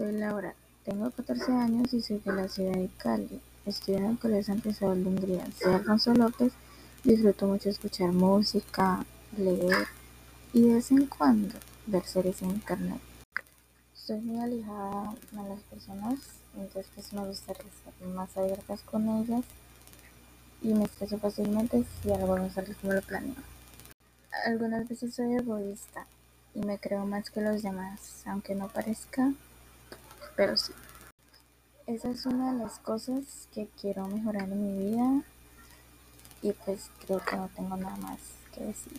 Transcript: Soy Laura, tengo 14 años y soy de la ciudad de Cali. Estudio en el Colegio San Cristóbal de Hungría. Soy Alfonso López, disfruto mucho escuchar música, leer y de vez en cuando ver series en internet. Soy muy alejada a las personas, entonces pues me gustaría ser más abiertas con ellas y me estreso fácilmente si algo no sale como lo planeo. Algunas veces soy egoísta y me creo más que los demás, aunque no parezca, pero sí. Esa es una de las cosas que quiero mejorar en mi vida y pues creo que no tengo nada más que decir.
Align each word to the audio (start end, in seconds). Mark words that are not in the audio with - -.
Soy 0.00 0.12
Laura, 0.12 0.54
tengo 0.86 1.10
14 1.10 1.52
años 1.52 1.92
y 1.92 2.00
soy 2.00 2.20
de 2.20 2.32
la 2.32 2.48
ciudad 2.48 2.72
de 2.72 2.88
Cali. 2.96 3.38
Estudio 3.66 3.98
en 3.98 4.06
el 4.06 4.18
Colegio 4.18 4.44
San 4.44 4.60
Cristóbal 4.60 5.04
de 5.04 5.10
Hungría. 5.10 5.46
Soy 5.62 5.74
Alfonso 5.74 6.14
López, 6.14 6.54
disfruto 7.04 7.46
mucho 7.46 7.68
escuchar 7.68 8.10
música, 8.10 9.04
leer 9.36 9.88
y 10.54 10.62
de 10.62 10.74
vez 10.76 10.90
en 10.90 11.04
cuando 11.04 11.54
ver 11.86 12.02
series 12.04 12.40
en 12.40 12.48
internet. 12.48 12.98
Soy 13.92 14.22
muy 14.22 14.40
alejada 14.42 15.14
a 15.36 15.42
las 15.42 15.60
personas, 15.64 16.18
entonces 16.56 16.90
pues 16.94 17.12
me 17.12 17.26
gustaría 17.26 17.62
ser 17.62 18.08
más 18.08 18.34
abiertas 18.38 18.80
con 18.80 19.06
ellas 19.06 19.44
y 20.62 20.68
me 20.72 20.84
estreso 20.84 21.18
fácilmente 21.18 21.84
si 22.02 22.10
algo 22.10 22.38
no 22.38 22.48
sale 22.48 22.74
como 22.80 22.94
lo 22.94 23.02
planeo. 23.02 23.34
Algunas 24.46 24.88
veces 24.88 25.14
soy 25.14 25.34
egoísta 25.34 26.06
y 26.54 26.60
me 26.60 26.78
creo 26.78 27.04
más 27.04 27.28
que 27.28 27.42
los 27.42 27.62
demás, 27.62 28.22
aunque 28.24 28.54
no 28.54 28.68
parezca, 28.68 29.34
pero 30.40 30.56
sí. 30.56 30.72
Esa 31.86 32.08
es 32.08 32.24
una 32.24 32.54
de 32.54 32.60
las 32.60 32.78
cosas 32.78 33.46
que 33.52 33.68
quiero 33.78 34.06
mejorar 34.06 34.44
en 34.44 34.62
mi 34.62 34.90
vida 34.90 35.22
y 36.40 36.52
pues 36.52 36.90
creo 37.04 37.20
que 37.22 37.36
no 37.36 37.50
tengo 37.54 37.76
nada 37.76 37.98
más 37.98 38.18
que 38.54 38.64
decir. 38.64 38.98